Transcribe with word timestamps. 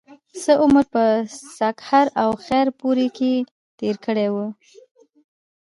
څۀ 0.41 0.53
عمر 0.63 0.85
پۀ 0.91 1.03
سکهر 1.57 2.05
او 2.21 2.29
خېر 2.45 2.67
پور 2.79 2.97
کښې 3.17 3.33
تير 3.77 3.95
کړے 4.05 4.27
وو 4.33 4.47